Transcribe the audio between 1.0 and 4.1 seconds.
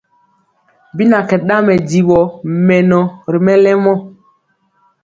na kɛ ɗaŋ mɛdivɔ mɛnɔ ri mɛlɛmɔ.